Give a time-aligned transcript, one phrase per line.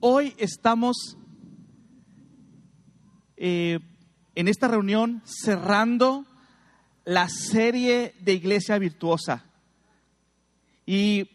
[0.00, 1.16] hoy estamos
[3.36, 3.78] eh,
[4.34, 6.24] en esta reunión cerrando
[7.04, 9.44] la serie de Iglesia Virtuosa.
[10.86, 11.28] Y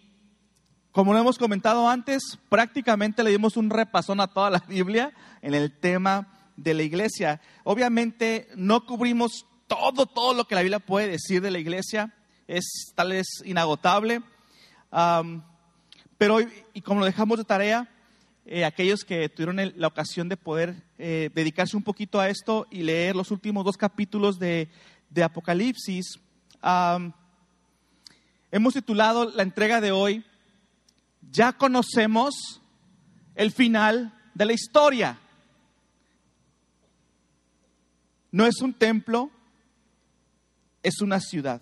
[0.91, 5.53] como lo hemos comentado antes, prácticamente le dimos un repasón a toda la Biblia en
[5.53, 6.27] el tema
[6.57, 7.41] de la iglesia.
[7.63, 12.13] Obviamente no cubrimos todo, todo lo que la Biblia puede decir de la iglesia,
[12.47, 14.21] es tal vez inagotable.
[16.17, 17.89] pero hoy, y como lo dejamos de tarea,
[18.47, 22.83] eh, aquellos que tuvieron la ocasión de poder eh, dedicarse un poquito a esto y
[22.83, 24.69] leer los últimos dos capítulos de,
[25.23, 26.19] Apocalipsis,
[28.51, 30.25] hemos titulado la entrega de hoy,
[31.31, 32.61] ya conocemos
[33.33, 35.17] el final de la historia.
[38.29, 39.31] No es un templo,
[40.83, 41.61] es una ciudad.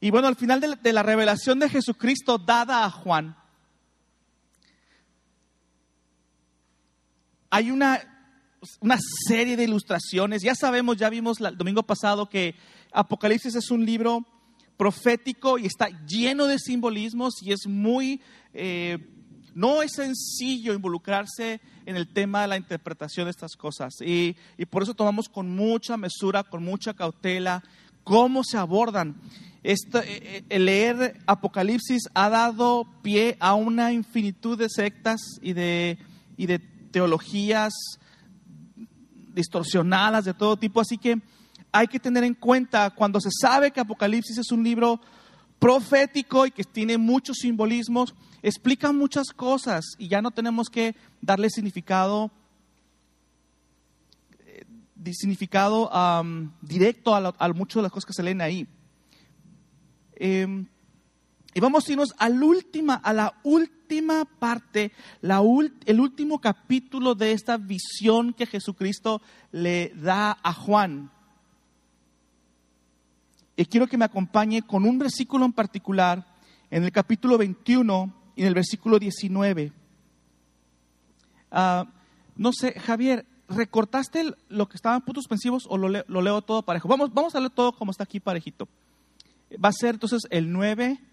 [0.00, 3.36] Y bueno, al final de la revelación de Jesucristo dada a Juan,
[7.52, 8.00] hay una,
[8.80, 10.42] una serie de ilustraciones.
[10.42, 12.54] Ya sabemos, ya vimos el domingo pasado que
[12.94, 14.26] Apocalipsis es un libro
[14.78, 18.22] profético y está lleno de simbolismos y es muy,
[18.54, 18.96] eh,
[19.54, 24.00] no es sencillo involucrarse en el tema de la interpretación de estas cosas.
[24.00, 27.62] Y, y por eso tomamos con mucha mesura, con mucha cautela,
[28.02, 29.14] cómo se abordan.
[29.62, 29.98] Este,
[30.38, 35.98] eh, el leer Apocalipsis ha dado pie a una infinitud de sectas y de,
[36.38, 37.72] y de teologías
[39.34, 40.80] distorsionadas de todo tipo.
[40.80, 41.20] Así que
[41.72, 45.00] hay que tener en cuenta cuando se sabe que Apocalipsis es un libro
[45.58, 51.48] profético y que tiene muchos simbolismos, explica muchas cosas y ya no tenemos que darle
[51.50, 52.30] significado,
[54.40, 54.64] eh,
[55.12, 55.90] significado
[56.60, 58.66] directo a, a muchas de las cosas que se leen ahí.
[60.16, 60.66] Em,
[61.54, 65.42] y vamos a irnos a la última, a la última parte, la
[65.84, 69.20] el último capítulo de esta visión que Jesucristo
[69.50, 71.10] le da a Juan.
[73.54, 76.26] Y quiero que me acompañe con un versículo en particular,
[76.70, 79.72] en el capítulo 21 y en el versículo 19.
[81.50, 81.86] Ah,
[82.34, 86.88] no sé, Javier, ¿recortaste lo que estaban puntos suspensivos o lo, leo todo parejo?
[86.88, 88.66] Vamos, vamos a leer todo como está aquí parejito.
[89.62, 91.11] Va a ser entonces el 9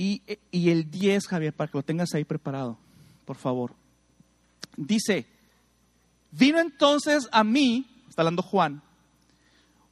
[0.00, 0.22] y,
[0.52, 2.78] el 10, Javier, para que lo tengas ahí preparado,
[3.24, 3.74] por favor.
[4.76, 5.26] Dice,
[6.30, 8.80] vino entonces a mí, está hablando Juan,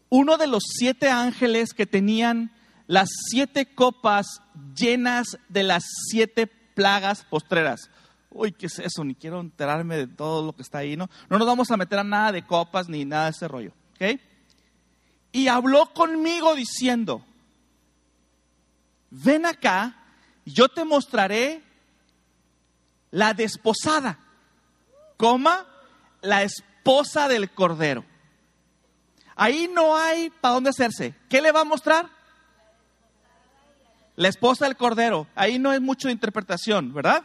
[0.08, 2.52] uno de los siete ángeles que tenían
[2.86, 4.40] las siete copas
[4.76, 7.90] llenas de las siete plagas postreras.
[8.30, 9.02] Uy, ¿qué es eso?
[9.02, 11.10] Ni quiero enterarme de todo lo que está ahí, ¿no?
[11.28, 14.20] No nos vamos a meter a nada de copas ni nada de ese rollo, ¿ok?
[15.32, 17.24] Y habló conmigo diciendo,
[19.10, 19.96] ven acá,
[20.44, 21.62] yo te mostraré
[23.10, 24.18] la desposada,
[25.16, 25.66] coma,
[26.22, 28.04] la esposa del cordero.
[29.34, 31.14] Ahí no hay para dónde hacerse.
[31.28, 32.08] ¿Qué le va a mostrar?
[34.16, 35.26] La esposa del cordero.
[35.34, 37.22] Ahí no es mucho de interpretación, ¿verdad?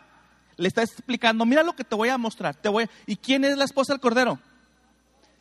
[0.57, 2.55] Le está explicando, mira lo que te voy a mostrar.
[2.55, 4.39] Te voy ¿Y quién es la esposa del cordero?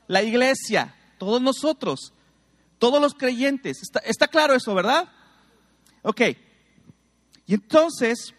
[0.07, 2.13] La iglesia, todos nosotros,
[2.79, 3.83] todos los creyentes.
[3.83, 5.09] Está, está claro eso, ¿verdad?
[6.03, 6.21] Ok.
[7.47, 8.35] Y entonces,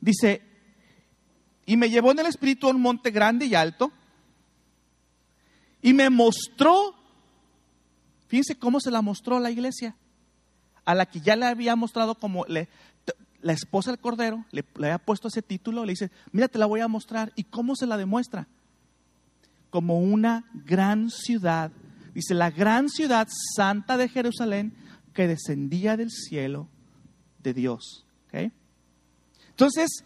[0.00, 0.42] dice,
[1.66, 3.92] y me llevó en el espíritu a un monte grande y alto
[5.82, 6.94] y me mostró,
[8.26, 9.96] fíjense cómo se la mostró a la iglesia,
[10.84, 14.98] a la que ya le había mostrado como la esposa del Cordero, le, le había
[14.98, 17.32] puesto ese título, le dice, mira, te la voy a mostrar.
[17.36, 18.48] ¿Y cómo se la demuestra?
[19.70, 21.70] Como una gran ciudad,
[22.14, 24.74] dice, la gran ciudad santa de Jerusalén
[25.14, 26.68] que descendía del cielo
[27.42, 28.06] de Dios.
[29.50, 30.04] Entonces,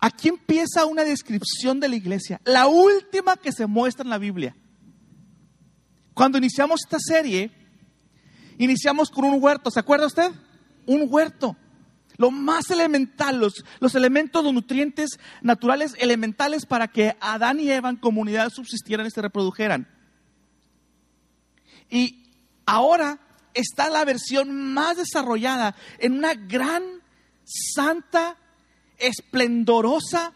[0.00, 4.54] Aquí empieza una descripción de la iglesia, la última que se muestra en la Biblia.
[6.14, 7.50] Cuando iniciamos esta serie,
[8.58, 10.30] iniciamos con un huerto, ¿se acuerda usted?
[10.86, 11.56] Un huerto.
[12.16, 17.90] Lo más elemental, los, los elementos, los nutrientes naturales elementales para que Adán y Eva
[17.90, 19.88] en comunidad subsistieran y se reprodujeran.
[21.90, 22.27] Y
[22.68, 23.18] ahora
[23.54, 26.82] está la versión más desarrollada en una gran,
[27.44, 28.36] santa
[28.98, 30.34] esplendorosa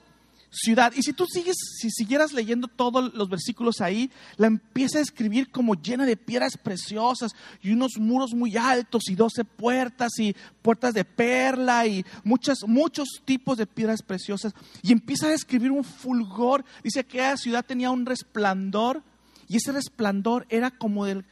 [0.50, 0.94] ciudad.
[0.96, 5.50] Y si tú sigues, si siguieras leyendo todos los versículos ahí, la empieza a escribir
[5.50, 7.32] como llena de piedras preciosas
[7.62, 13.08] y unos muros muy altos y doce puertas y puertas de perla y muchas, muchos
[13.26, 14.54] tipos de piedras preciosas.
[14.82, 16.64] Y empieza a escribir un fulgor.
[16.82, 19.02] Dice que la ciudad tenía un resplandor
[19.48, 21.26] y ese resplandor era como, del,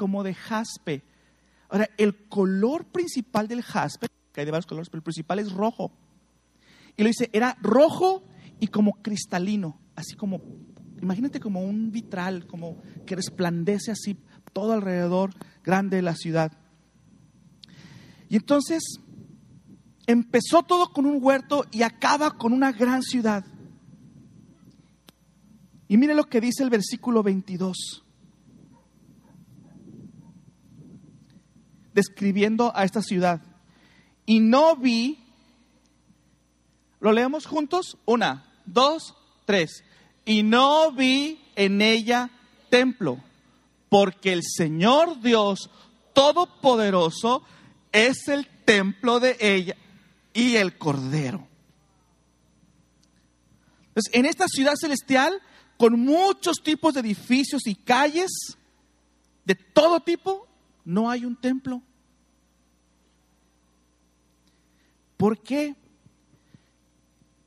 [0.00, 1.02] como de jaspe.
[1.68, 5.52] Ahora, el color principal del jaspe que hay de varios colores, pero el principal es
[5.52, 5.92] rojo.
[6.96, 8.24] Y lo dice, era rojo
[8.60, 10.40] y como cristalino, así como,
[11.02, 14.16] imagínate como un vitral, como que resplandece así
[14.54, 16.50] todo alrededor grande de la ciudad.
[18.30, 18.82] Y entonces
[20.06, 23.44] empezó todo con un huerto y acaba con una gran ciudad.
[25.88, 28.06] Y mire lo que dice el versículo 22.
[31.94, 33.40] Describiendo a esta ciudad.
[34.26, 35.18] Y no vi,
[37.00, 39.14] lo leemos juntos, una, dos,
[39.44, 39.84] tres.
[40.24, 42.30] Y no vi en ella
[42.68, 43.18] templo,
[43.88, 45.70] porque el Señor Dios
[46.12, 47.42] Todopoderoso
[47.92, 49.76] es el templo de ella
[50.32, 51.46] y el Cordero.
[53.88, 55.40] Entonces, en esta ciudad celestial
[55.76, 58.30] con muchos tipos de edificios y calles
[59.44, 60.46] de todo tipo,
[60.84, 61.82] no hay un templo.
[65.16, 65.74] ¿Por qué?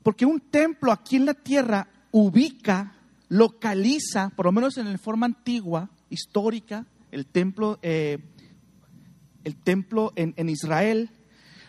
[0.02, 2.94] Porque un templo aquí en la tierra ubica,
[3.28, 8.18] localiza, por lo menos en la forma antigua, histórica, el templo, eh,
[9.42, 11.10] el templo en, Israel,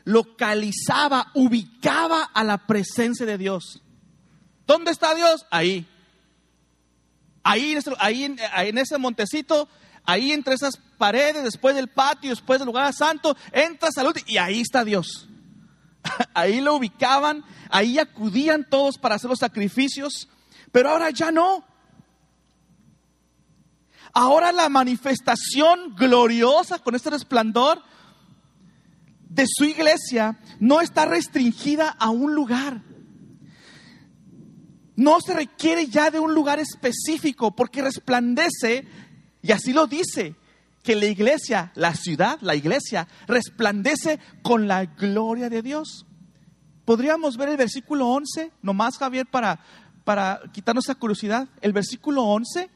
[0.03, 3.81] localizaba, ubicaba a la presencia de Dios.
[4.67, 5.45] ¿Dónde está Dios?
[5.50, 5.88] Ahí.
[7.41, 9.67] Ahí, ahí, en ese montecito,
[10.06, 14.38] ahí entre esas paredes, después del patio, después del lugar santo, entras al último y
[14.38, 15.28] ahí está Dios.
[16.36, 20.30] Ahí lo ubicaban, ahí acudían todos para hacer los sacrificios,
[20.72, 21.66] pero ahora ya no.
[24.13, 27.81] Ahora la manifestación gloriosa con este resplandor
[29.30, 32.81] de su iglesia no está restringida a un lugar.
[34.96, 38.88] No se requiere ya de un lugar específico porque resplandece,
[39.45, 40.36] y así lo dice,
[40.81, 46.06] que la iglesia, la ciudad, la iglesia, resplandece con la gloria de Dios.
[46.83, 49.59] Podríamos ver el versículo 11, nomás Javier, para,
[50.03, 51.47] para quitarnos esa curiosidad.
[51.62, 52.69] El versículo 11,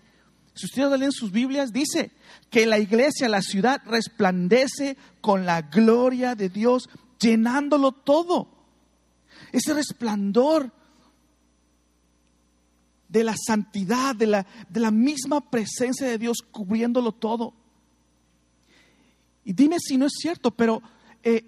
[0.53, 2.11] si ustedes leen sus Biblias, dice
[2.51, 6.87] que la iglesia, la ciudad, resplandece con la gloria de Dios,
[7.19, 8.47] llenándolo todo.
[9.51, 10.71] Ese resplandor
[13.09, 17.53] de la santidad, de la, de la misma presencia de Dios cubriéndolo todo.
[19.43, 20.81] Y dime si no es cierto, pero
[21.23, 21.43] eh,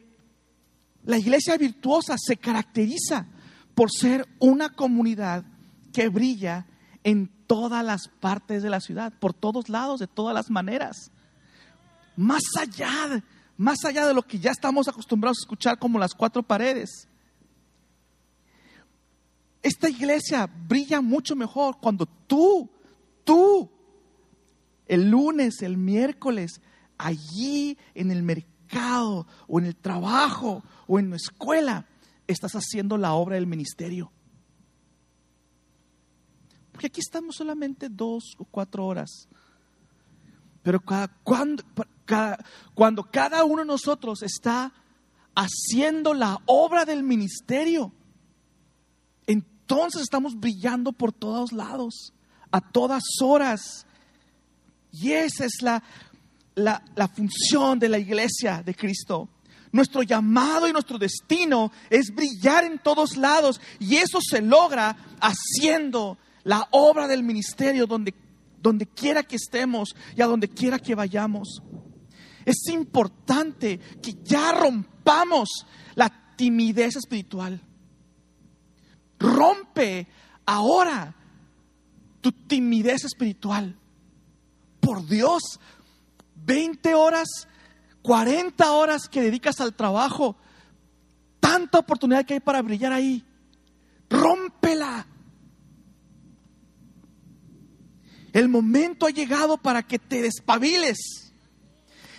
[1.06, 3.28] la iglesia virtuosa se caracteriza
[3.76, 5.46] por ser una comunidad
[5.94, 6.66] que brilla
[7.04, 11.12] en todas las partes de la ciudad, por todos lados, de todas las maneras.
[12.16, 13.24] Más allá,
[13.58, 17.08] más allá de lo que ya estamos acostumbrados a escuchar como las cuatro paredes.
[19.62, 22.70] Esta iglesia brilla mucho mejor cuando tú,
[23.24, 23.70] tú,
[24.88, 26.62] el lunes, el miércoles,
[26.98, 31.86] allí en el mercado o en el trabajo o en la escuela,
[32.28, 34.12] estás haciendo la obra del ministerio.
[36.72, 39.28] Porque aquí estamos solamente dos o cuatro horas.
[40.64, 40.82] Pero
[41.24, 41.64] cuando,
[42.74, 44.74] cuando cada uno de nosotros está
[45.36, 47.92] haciendo la obra del ministerio,
[49.72, 52.12] entonces estamos brillando por todos lados,
[52.52, 53.86] a todas horas.
[54.92, 55.82] Y esa es la,
[56.56, 59.30] la, función de la iglesia de Cristo.
[59.72, 66.18] Nuestro llamado y nuestro destino es brillar en todos lados y eso se logra haciendo
[66.44, 68.14] la obra del ministerio donde,
[68.62, 71.62] donde quiera que estemos y a donde quiera que vayamos.
[72.44, 75.66] Es importante que ya rompamos
[75.96, 77.62] la timidez espiritual.
[79.22, 80.08] Rompe
[80.46, 81.16] ahora
[82.22, 83.76] tu timidez espiritual.
[84.80, 85.60] Por Dios,
[86.46, 87.48] 20 horas,
[88.02, 90.36] 40 horas que dedicas al trabajo,
[91.40, 93.24] tanta oportunidad que hay para brillar ahí.
[94.10, 95.06] Rómpela.
[98.34, 101.31] El momento ha llegado para que te despabiles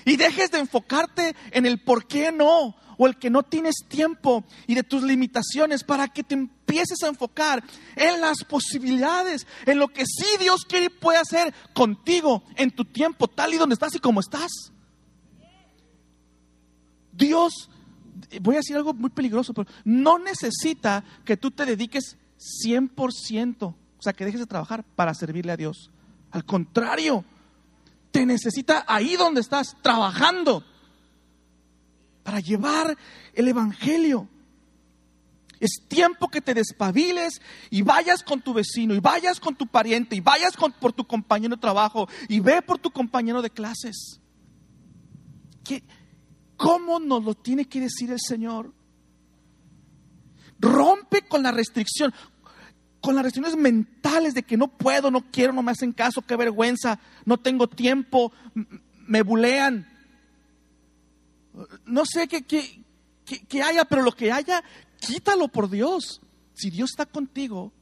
[0.05, 4.45] y dejes de enfocarte en el por qué no o el que no tienes tiempo
[4.67, 7.63] y de tus limitaciones para que te empieces a enfocar
[7.97, 12.85] en las posibilidades, en lo que sí Dios quiere y puede hacer contigo en tu
[12.85, 14.51] tiempo, tal y donde estás y como estás.
[17.13, 17.71] Dios,
[18.41, 22.17] voy a decir algo muy peligroso, pero no necesita que tú te dediques
[22.67, 25.91] 100%, o sea, que dejes de trabajar para servirle a Dios.
[26.31, 27.25] Al contrario,
[28.13, 30.65] te necesita ahí donde estás, trabajando
[32.23, 32.97] para llevar
[33.35, 34.29] el Evangelio.
[35.59, 37.41] Es tiempo que te despabiles
[37.71, 41.57] y vayas con tu vecino, y vayas con tu pariente, y vayas por tu compañero
[41.57, 44.21] de trabajo, y ve por tu compañero de clases.
[45.65, 45.83] Que
[46.63, 48.73] ¿Cómo nos lo tiene que decir el Señor?
[50.61, 52.15] Rompe con la restricción,
[53.03, 56.37] con las restricciones mentales de que no puedo, no quiero, no me hacen caso, qué
[56.37, 58.33] vergüenza, no tengo tiempo,
[59.09, 59.87] me bulean.
[61.85, 64.63] No sé qué, qué, haya, pero lo que haya,
[65.01, 66.21] quítalo por Dios.
[66.55, 67.73] Si Dios está contigo,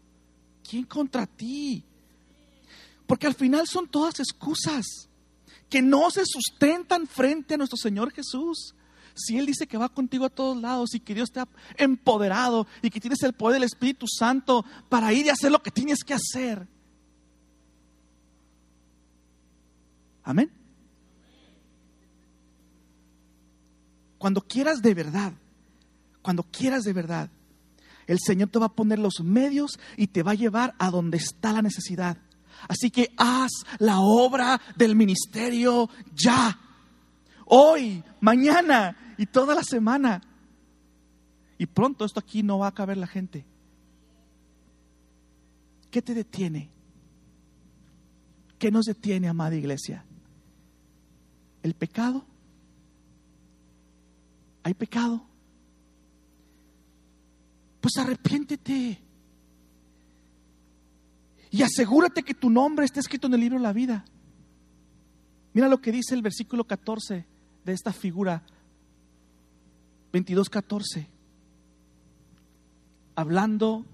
[0.69, 1.85] ¿quién contra ti?
[3.07, 4.87] Porque al final son todas excusas
[5.69, 8.75] que no se sustentan frente a nuestro Señor Jesús.
[9.14, 12.67] Si Él dice que va contigo a todos lados y que Dios te ha empoderado
[12.83, 16.05] y que tienes el poder del Espíritu Santo para ir y hacer lo que tienes
[16.05, 16.67] que hacer.
[20.23, 20.50] Amén.
[24.19, 25.33] Cuando quieras de verdad,
[26.23, 27.31] cuando quieras de verdad,
[28.07, 31.17] el Señor te va a poner los medios y te va a llevar a donde
[31.17, 32.19] está la necesidad.
[32.69, 36.59] Así que haz la obra del ministerio ya.
[37.52, 40.23] Hoy, mañana y toda la semana.
[41.59, 43.45] Y pronto esto aquí no va a caber la gente.
[45.90, 46.71] ¿Qué te detiene?
[48.57, 50.04] ¿Qué nos detiene, amada iglesia?
[51.64, 52.25] ¿El pecado?
[54.62, 55.21] ¿Hay pecado?
[57.80, 59.02] Pues arrepiéntete.
[61.50, 64.04] Y asegúrate que tu nombre esté escrito en el libro de la vida.
[65.52, 68.43] Mira lo que dice el versículo 14 de esta figura
[70.12, 71.07] 22.14.
[73.14, 73.85] Hablando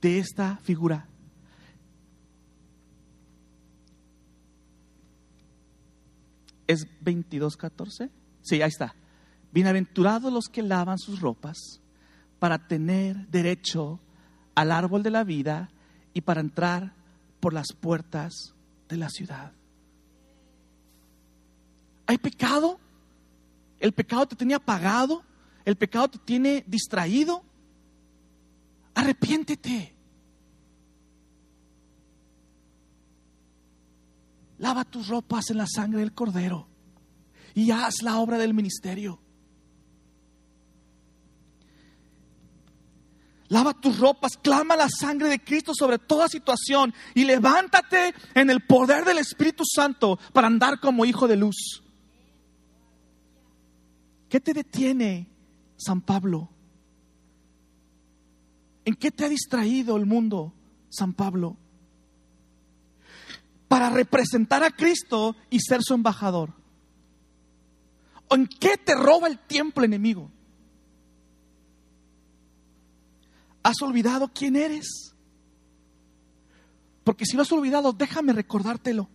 [0.00, 1.08] de esta figura.
[6.66, 8.10] ¿Es 22.14?
[8.42, 8.94] Sí, ahí está.
[9.52, 11.80] Bienaventurados los que lavan sus ropas
[12.38, 14.00] para tener derecho
[14.54, 15.70] al árbol de la vida
[16.14, 16.94] y para entrar
[17.40, 18.54] por las puertas
[18.88, 19.52] de la ciudad.
[22.12, 22.78] ¿Hay pecado?
[23.80, 25.24] ¿El pecado te tenía apagado?
[25.64, 27.42] ¿El pecado te tiene distraído?
[28.94, 29.96] Arrepiéntete.
[34.58, 36.68] Lava tus ropas en la sangre del cordero
[37.54, 39.18] y haz la obra del ministerio.
[43.48, 48.66] Lava tus ropas, clama la sangre de Cristo sobre toda situación y levántate en el
[48.66, 51.82] poder del Espíritu Santo para andar como hijo de luz.
[54.32, 55.28] ¿Qué te detiene,
[55.76, 56.48] San Pablo?
[58.82, 60.54] ¿En qué te ha distraído el mundo,
[60.88, 61.58] San Pablo?
[63.68, 66.54] Para representar a Cristo y ser su embajador.
[68.28, 70.30] ¿O en qué te roba el tiempo enemigo?
[73.62, 75.14] ¿Has olvidado quién eres?
[77.04, 79.10] Porque si lo has olvidado, déjame recordártelo.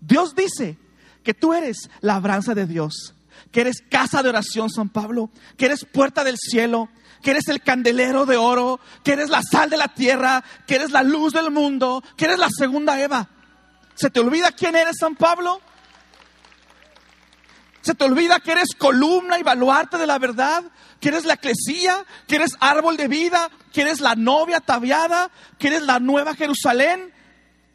[0.00, 0.78] Dios dice
[1.24, 3.16] que tú eres la labranza de Dios,
[3.50, 6.88] que eres casa de oración, San Pablo, que eres puerta del cielo,
[7.22, 10.90] que eres el candelero de oro, que eres la sal de la tierra, que eres
[10.90, 13.28] la luz del mundo, que eres la segunda Eva.
[13.94, 15.60] ¿Se te olvida quién eres, San Pablo?
[17.82, 20.64] ¿Se te olvida que eres columna y baluarte de la verdad?
[21.00, 22.04] ¿Que eres la eclesía?
[22.28, 23.50] ¿Que eres árbol de vida?
[23.72, 25.30] ¿Que eres la novia ataviada?
[25.58, 27.12] ¿Que eres la nueva Jerusalén?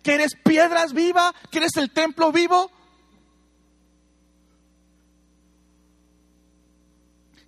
[0.04, 1.34] ¿Que eres piedras viva?
[1.52, 2.72] ¿Que eres el templo vivo?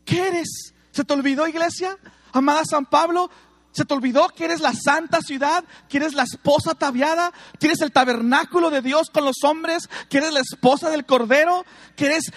[0.09, 0.73] ¿Qué eres?
[0.91, 1.95] ¿Se te olvidó, iglesia?
[2.33, 3.29] Amada San Pablo,
[3.71, 5.63] ¿Se te olvidó que eres la santa ciudad?
[5.87, 7.31] ¿Que eres la esposa ataviada?
[7.59, 9.87] ¿Que eres el tabernáculo de Dios con los hombres?
[10.09, 11.63] ¿Que eres la esposa del Cordero?
[11.95, 12.31] ¿Que eres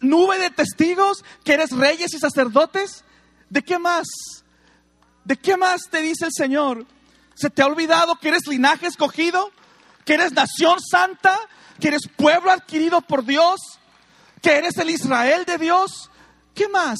[0.00, 3.04] nube de testigos, que eres reyes y sacerdotes.
[3.50, 4.06] ¿De qué más?
[5.24, 6.86] ¿De qué más te dice el Señor?
[7.34, 9.50] ¿Se te ha olvidado que eres linaje escogido?
[10.04, 11.38] ¿Que eres nación santa?
[11.78, 13.60] ¿Que eres pueblo adquirido por Dios?
[14.40, 16.10] ¿Que eres el Israel de Dios?
[16.54, 16.98] ¿Qué más?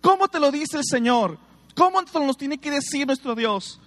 [0.00, 1.38] ¿Cómo te lo dice el Señor?
[1.74, 3.80] ¿Cómo nos tiene que decir nuestro Dios?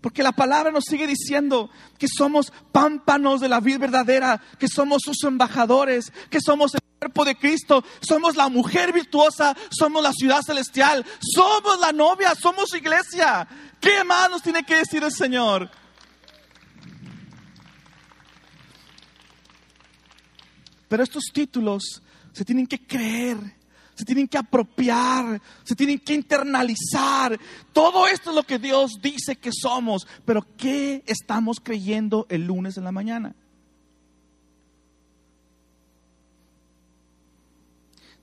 [0.00, 5.02] Porque la palabra nos sigue diciendo que somos pámpanos de la vida verdadera, que somos
[5.02, 10.42] sus embajadores, que somos el cuerpo de Cristo, somos la mujer virtuosa, somos la ciudad
[10.42, 13.48] celestial, somos la novia, somos iglesia.
[13.80, 15.70] ¿Qué más nos tiene que decir el Señor?
[20.88, 23.38] Pero estos títulos se tienen que creer
[23.96, 27.40] se tienen que apropiar, se tienen que internalizar.
[27.72, 32.76] Todo esto es lo que Dios dice que somos, pero ¿qué estamos creyendo el lunes
[32.76, 33.34] en la mañana?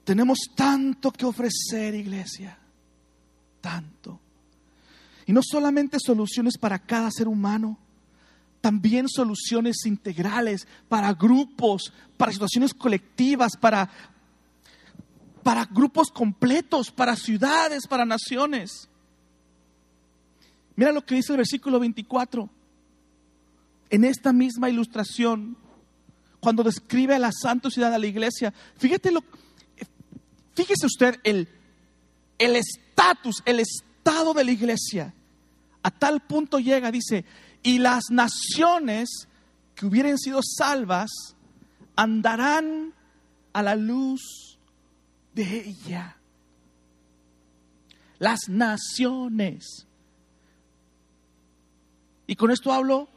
[0.04, 2.56] Tenemos tanto que ofrecer, iglesia,
[3.60, 4.20] tanto.
[5.26, 7.78] Y no solamente soluciones para cada ser humano,
[8.60, 13.90] también soluciones integrales para grupos, para situaciones colectivas, para,
[15.44, 18.88] para grupos completos, para ciudades, para naciones.
[20.74, 22.48] Mira lo que dice el versículo 24.
[23.90, 25.56] En esta misma ilustración,
[26.40, 29.22] cuando describe a la santa ciudad, a la iglesia, fíjate lo,
[30.54, 31.46] fíjese usted el
[32.38, 35.14] estatus, el estado de la iglesia.
[35.82, 37.26] A tal punto llega, dice,
[37.62, 39.28] y las naciones
[39.74, 41.10] que hubieran sido salvas
[41.96, 42.94] andarán
[43.52, 44.53] a la luz
[45.34, 46.16] de ella.
[48.18, 49.86] Las naciones.
[52.26, 53.08] Y con esto hablo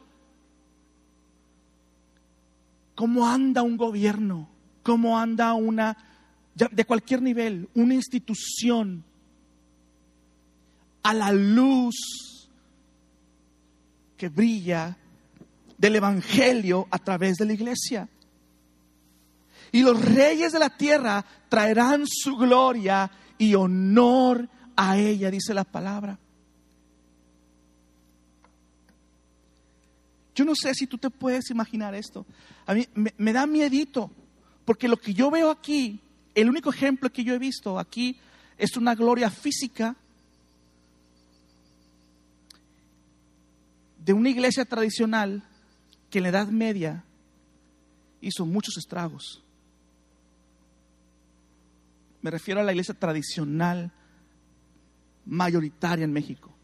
[2.94, 4.48] cómo anda un gobierno,
[4.82, 5.96] cómo anda una,
[6.54, 9.04] de cualquier nivel, una institución
[11.04, 11.94] a la luz
[14.16, 14.96] que brilla
[15.78, 18.08] del Evangelio a través de la iglesia.
[19.72, 25.64] Y los reyes de la tierra traerán su gloria y honor a ella, dice la
[25.64, 26.18] palabra.
[30.34, 32.24] Yo no sé si tú te puedes imaginar esto.
[32.64, 34.10] A mí me, da miedito,
[34.64, 36.00] porque lo que yo veo aquí,
[36.34, 38.20] el único ejemplo que yo he visto aquí
[38.56, 39.96] es una gloria física
[44.04, 45.42] de una iglesia tradicional
[46.08, 47.02] que en la Edad Media
[48.20, 49.42] hizo muchos estragos.
[52.20, 53.92] Me refiero a la iglesia tradicional
[55.26, 56.54] mayoritaria en México.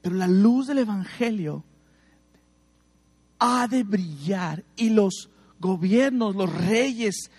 [0.00, 1.62] Pero la luz del Evangelio
[3.38, 7.30] ha de brillar y los gobiernos, los reyes,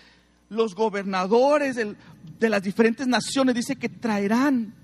[0.48, 4.74] los gobernadores de las diferentes naciones, dice que traerán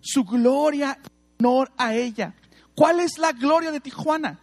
[0.00, 2.34] su gloria y honor a ella.
[2.74, 4.38] ¿Cuál es la gloria de Tijuana?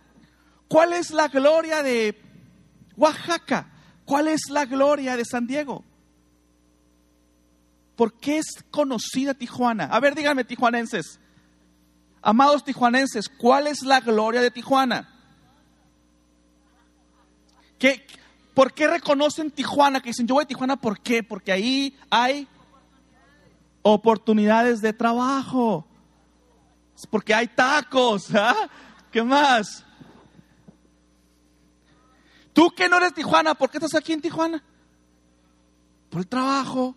[0.67, 2.17] ¿Cuál es la gloria de
[3.01, 3.67] Oaxaca?
[4.05, 5.83] ¿Cuál es la gloria de San Diego?
[7.95, 9.85] ¿Por qué es conocida Tijuana?
[9.85, 11.19] A ver, díganme, tijuanenses.
[12.21, 15.09] Amados tijuanenses, ¿cuál es la gloria de Tijuana?
[17.79, 18.05] ¿Qué,
[18.53, 20.01] ¿Por qué reconocen Tijuana?
[20.01, 21.23] Que dicen, yo voy a Tijuana, ¿por qué?
[21.23, 22.47] Porque ahí hay
[23.81, 25.87] oportunidades de trabajo.
[27.09, 28.35] Porque hay tacos.
[28.35, 28.69] ¿ah?
[29.11, 29.83] ¿Qué más?
[32.53, 34.63] Tú que no eres Tijuana, ¿por qué estás aquí en Tijuana?
[36.09, 36.95] Por el trabajo.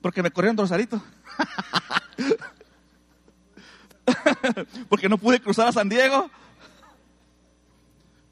[0.00, 1.02] Porque me corrieron Rosarito.
[4.88, 6.30] porque no pude cruzar a San Diego.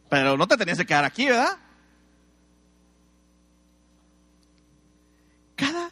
[0.09, 1.59] Pero no te tenías que quedar aquí, ¿verdad?
[5.55, 5.91] Cada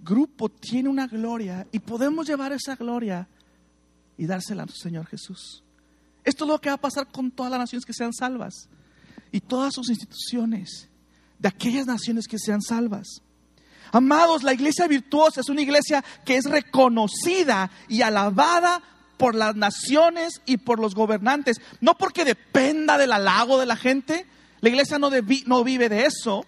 [0.00, 3.26] grupo tiene una gloria y podemos llevar esa gloria
[4.18, 5.63] y dársela al Señor Jesús.
[6.24, 8.68] Esto es lo que va a pasar con todas las naciones que sean salvas
[9.30, 10.88] y todas sus instituciones
[11.38, 13.20] de aquellas naciones que sean salvas.
[13.92, 18.82] Amados, la iglesia virtuosa es una iglesia que es reconocida y alabada
[19.16, 21.60] por las naciones y por los gobernantes.
[21.80, 24.26] No porque dependa del halago de la gente,
[24.60, 25.10] la iglesia no,
[25.46, 26.44] no vive de eso,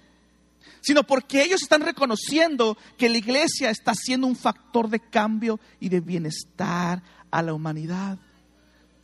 [0.81, 5.89] sino porque ellos están reconociendo que la iglesia está siendo un factor de cambio y
[5.89, 8.19] de bienestar a la humanidad.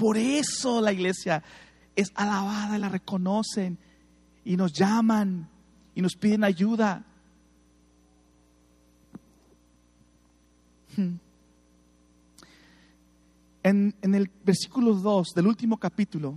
[0.03, 1.45] Por eso la iglesia
[1.95, 3.79] es alabada y la reconocen
[4.45, 5.49] y nos llaman
[5.95, 7.05] y nos piden ayuda.
[10.97, 11.15] Hmm.
[13.62, 16.37] En, el versículo 2 del último capítulo,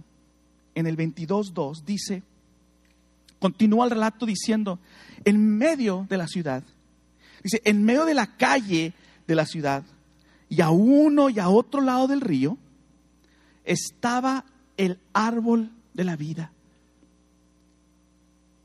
[0.76, 2.22] en el 22.2, dice,
[3.40, 4.78] continúa el relato diciendo,
[5.24, 6.62] en medio de la ciudad,
[7.42, 8.94] dice, en medio de la calle
[9.26, 9.84] de la ciudad,
[10.50, 12.60] y a uno y a otro lado del río,
[13.66, 14.46] estaba
[14.78, 16.52] el árbol de la vida.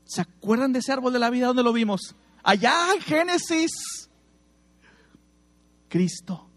[0.05, 1.47] ¿Se acuerdan de ese árbol de la vida?
[1.47, 2.15] ¿Dónde lo vimos?
[2.43, 3.71] Allá en Génesis.
[5.87, 6.47] Cristo.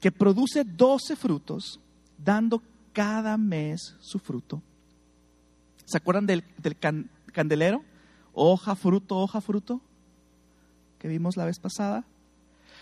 [0.00, 1.80] Que produce doce frutos,
[2.16, 4.62] dando cada mes su fruto.
[5.84, 6.44] ¿Se acuerdan del,
[7.32, 7.84] candelero?
[8.32, 9.80] Hoja, fruto, hoja, fruto.
[10.98, 12.04] Que vimos la vez pasada.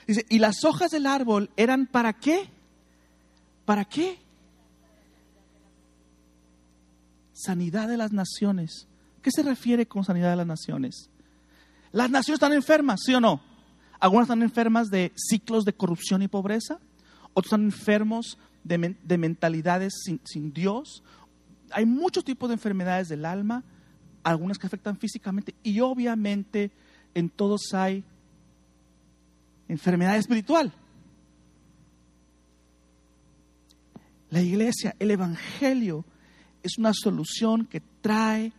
[0.07, 2.51] Dice, y las hojas del árbol eran para qué?
[3.67, 4.17] ¿Para qué?
[7.33, 8.87] Sanidad de las naciones.
[9.21, 11.11] ¿Qué se refiere con sanidad de las naciones?
[11.93, 13.43] Las naciones están enfermas, ¿sí o no?
[13.99, 16.79] Algunas están enfermas de ciclos de corrupción y pobreza,
[17.35, 21.03] otros están enfermos de, mentalidades sin, sin Dios.
[21.71, 23.65] Hay muchos tipos de enfermedades del alma,
[24.23, 26.71] algunas que afectan físicamente y obviamente
[27.15, 28.05] en todos hay
[29.69, 30.73] enfermedad espiritual.
[34.37, 36.05] La iglesia, el Evangelio,
[36.63, 38.53] es una solución que trae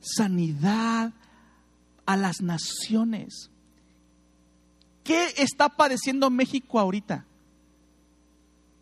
[0.00, 1.14] sanidad
[2.04, 3.48] a las naciones.
[5.02, 7.24] ¿Qué está padeciendo México ahorita?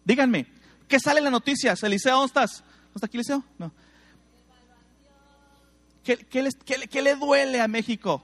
[0.05, 0.49] Díganme,
[0.89, 1.81] ¿qué sale en las noticias?
[1.85, 2.65] Eliseo, ¿dónde estás?
[2.87, 3.45] ¿No está aquí Eliseo?
[3.57, 3.71] No.
[6.03, 8.21] ¿Qué, le duele a México?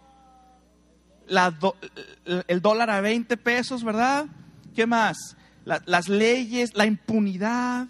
[2.49, 4.27] el dólar a 20 pesos, ¿verdad?
[4.75, 5.37] ¿Qué más?
[5.87, 7.89] Las leyes, la impunidad,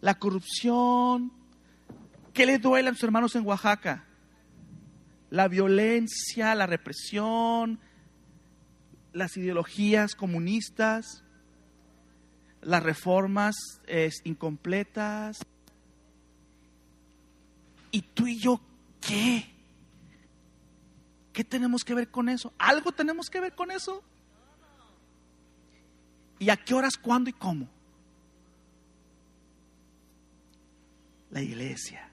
[0.00, 1.32] la corrupción.
[2.32, 4.04] ¿Qué le duele a sus hermanos en Oaxaca?
[5.30, 7.80] La violencia, la represión,
[9.12, 11.24] las ideologías comunistas,
[12.60, 13.56] las reformas
[14.24, 15.38] incompletas.
[17.90, 18.60] ¿Y tú y yo
[19.00, 19.46] qué?
[21.32, 22.52] ¿Qué tenemos que ver con eso?
[22.58, 24.02] ¿Algo tenemos que ver con eso?
[26.38, 27.68] ¿Y a qué horas, cuándo y cómo?
[31.30, 32.08] La iglesia.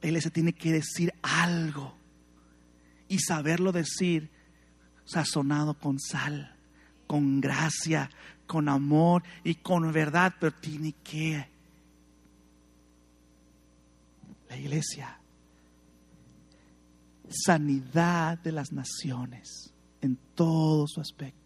[0.00, 1.94] La iglesia tiene que decir algo
[3.08, 4.30] y saberlo decir
[5.04, 6.54] sazonado con sal,
[7.06, 8.10] con gracia,
[8.46, 11.48] con amor y con verdad, pero tiene que
[14.48, 15.18] la iglesia
[17.30, 21.37] sanidad de las naciones en todo su aspecto.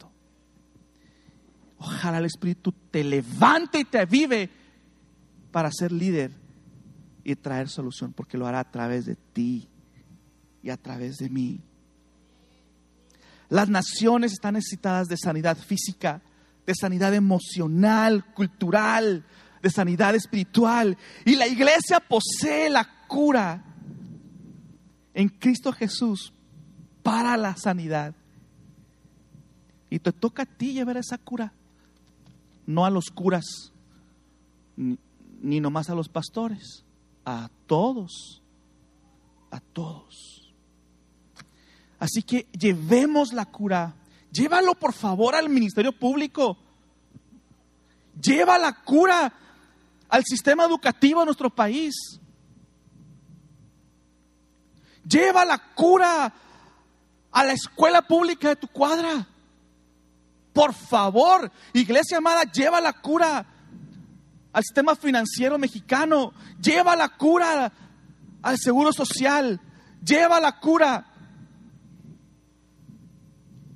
[1.85, 4.49] Ojalá el Espíritu te levante y te avive
[5.51, 6.31] para ser líder
[7.25, 9.69] y traer solución, porque lo hará a través de ti
[10.63, 11.61] y a través de mí.
[13.49, 16.23] Las naciones están necesitadas de sanidad física,
[16.65, 19.25] de sanidad emocional, cultural,
[19.61, 20.97] de sanidad espiritual.
[21.25, 23.65] Y la iglesia posee la cura
[25.15, 26.33] en Cristo Jesús
[27.03, 28.15] para la sanidad.
[29.91, 31.53] Y te toca a ti llevar esa cura,
[32.67, 33.73] no a los curas,
[34.77, 36.85] ni, nomás a los pastores,
[37.25, 38.43] a todos,
[39.51, 40.53] a todos.
[41.99, 43.95] Así que llevemos la cura,
[44.31, 46.57] llévalo por favor al ministerio público,
[48.21, 49.33] lleva la cura
[50.09, 51.95] al sistema educativo de nuestro país.
[55.09, 56.33] Lleva la cura
[57.33, 59.27] a la escuela pública de tu cuadra.
[60.53, 63.47] Por favor, iglesia amada, lleva la cura
[64.53, 66.33] al sistema financiero mexicano.
[66.61, 67.73] Lleva la cura
[68.43, 69.61] al seguro social.
[70.05, 71.07] Lleva la cura.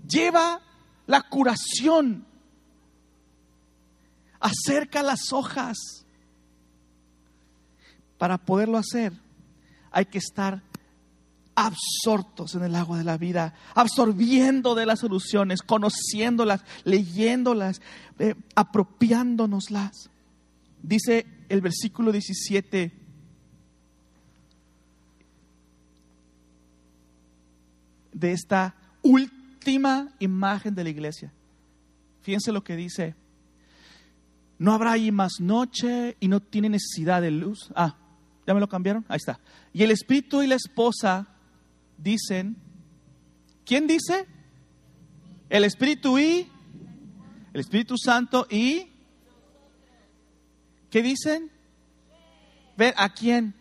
[0.07, 0.61] Lleva
[1.07, 2.27] la curación.
[4.39, 5.77] Acerca las hojas.
[8.19, 9.13] Para poderlo hacer,
[9.91, 10.63] hay que estar
[11.57, 17.81] absortos en el agua de la vida, absorbiendo de las soluciones, conociéndolas, leyéndolas,
[18.19, 20.11] eh, apropiándonoslas.
[20.83, 23.07] Dice el versículo 17.
[28.17, 31.33] de esta última imagen de la iglesia.
[32.23, 33.15] Fíjense lo que dice.
[34.59, 37.71] No habrá ahí más noche y no tiene necesidad de luz.
[37.75, 37.95] Ah,
[38.47, 39.05] ¿ya me lo cambiaron?
[39.09, 39.39] Ahí está.
[39.75, 41.29] Y el espíritu y la esposa
[41.99, 42.57] dicen,
[43.65, 44.27] ¿quién dice?
[45.49, 46.51] El Espíritu y
[47.53, 48.91] el Espíritu Santo y
[50.91, 51.51] ¿qué dicen?
[52.77, 53.55] Ver a quién.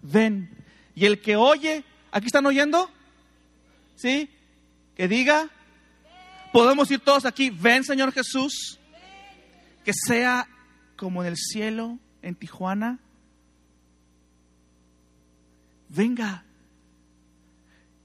[0.00, 0.50] Ven.
[0.94, 2.90] Y el que oye, ¿aquí están oyendo?
[3.96, 4.30] ¿Sí?
[4.94, 5.50] Que diga.
[6.52, 8.78] Podemos ir todos aquí, ven Señor Jesús.
[9.84, 10.48] Que sea
[10.96, 13.00] como en el cielo, en Tijuana,
[15.94, 16.44] venga.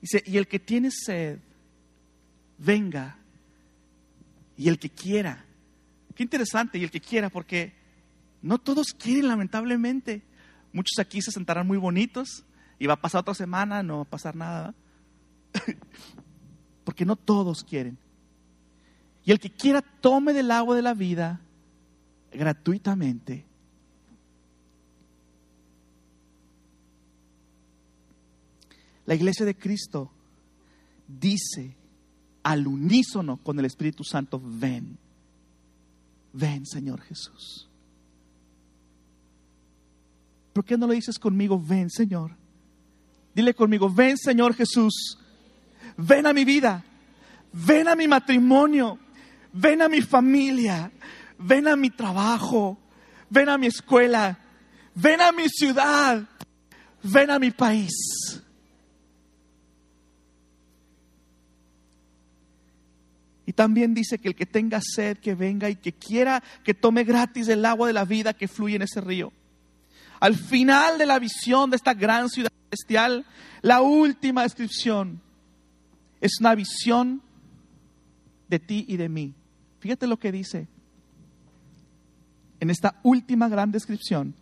[0.02, 1.40] Dice, y el que tiene sed,
[2.58, 3.18] venga.
[4.58, 5.46] Y el que quiera.
[6.16, 7.74] Qué interesante, y el que quiera, porque
[8.42, 10.22] no todos quieren, lamentablemente.
[10.72, 12.46] Muchos aquí se sentarán muy bonitos
[12.78, 14.76] y va a pasar otra semana, no va a pasar nada.
[16.84, 17.98] porque no todos quieren.
[19.26, 21.42] Y el que quiera, tome del agua de la vida
[22.32, 23.49] gratuitamente
[29.10, 30.12] La iglesia de Cristo
[31.08, 31.76] dice
[32.44, 35.00] al unísono con el Espíritu Santo, ven,
[36.32, 37.68] ven Señor Jesús.
[40.54, 42.36] ¿Por qué no lo dices conmigo, ven Señor?
[43.34, 45.18] Dile conmigo, ven Señor Jesús,
[45.98, 46.86] ven a mi vida,
[47.52, 49.00] ven a mi matrimonio,
[49.52, 50.92] ven a mi familia,
[51.40, 52.78] ven a mi trabajo,
[53.28, 54.38] ven a mi escuela,
[54.94, 56.30] ven a mi ciudad,
[57.02, 58.29] ven a mi país.
[63.50, 67.04] Y también dice que el que tenga sed, que venga y que quiera que tome
[67.04, 69.34] gratis el agua de la vida que fluye en ese río.
[70.20, 73.26] Al final de la visión de esta gran ciudad celestial,
[73.64, 75.20] la última descripción
[76.22, 77.24] es una visión
[78.50, 79.34] de ti y de mí.
[79.80, 80.68] Fíjate lo que dice
[82.60, 84.36] en esta última gran descripción,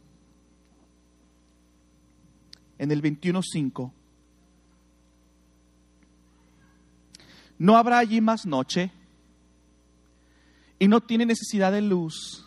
[2.78, 3.90] en el 21.5.
[7.58, 8.92] No habrá allí más noche
[10.80, 12.46] y no tiene necesidad de luz,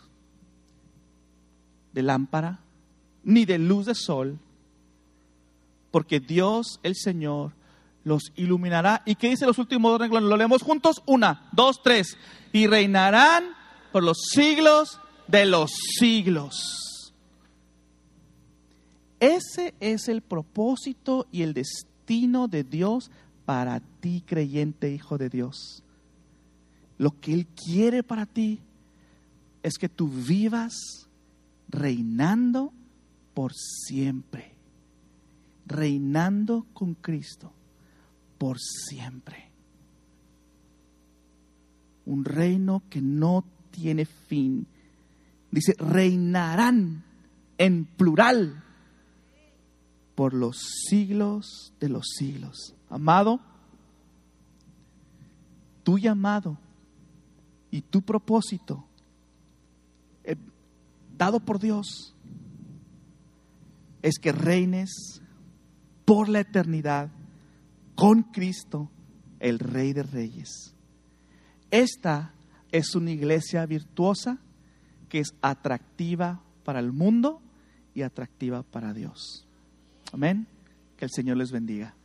[1.93, 2.59] de lámpara,
[3.23, 4.39] ni de luz de sol,
[5.91, 7.53] porque Dios el Señor
[8.03, 9.03] los iluminará.
[9.05, 10.29] ¿Y qué dice los últimos dos renglones?
[10.29, 11.03] Lo leemos juntos.
[11.05, 12.17] Una, dos, tres.
[12.51, 13.43] Y reinarán
[13.91, 17.13] por los siglos de los siglos.
[19.19, 23.11] Ese es el propósito y el destino de Dios
[23.45, 25.80] para ti, creyente hijo de Dios.
[27.01, 28.59] Lo que Él quiere para ti
[29.63, 31.07] es que tú vivas
[31.67, 32.71] reinando
[33.33, 34.53] por siempre,
[35.65, 37.51] reinando con Cristo
[38.37, 39.49] por siempre.
[42.05, 44.67] Un reino que no tiene fin.
[45.49, 47.03] Dice, reinarán
[47.57, 48.63] en plural
[50.13, 50.55] por los
[50.87, 52.75] siglos de los siglos.
[52.91, 53.39] Amado,
[55.81, 56.59] tu llamado
[57.71, 58.85] y tu propósito
[60.23, 60.35] eh,
[61.17, 62.13] dado por Dios
[64.01, 65.21] es que reines
[66.05, 67.09] por la eternidad
[67.95, 68.89] con Cristo,
[69.39, 70.75] el Rey de Reyes.
[71.69, 72.33] Esta
[72.71, 74.39] es una iglesia virtuosa
[75.07, 77.41] que es atractiva para el mundo
[77.93, 79.45] y atractiva para Dios.
[80.11, 80.47] Amén.
[80.97, 81.95] Que el Señor les bendiga.